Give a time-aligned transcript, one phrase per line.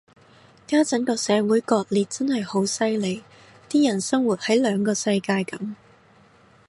[0.65, 3.21] 家陣個社會割裂真係好犀利，
[3.69, 5.75] 啲人生活喺兩個世界噉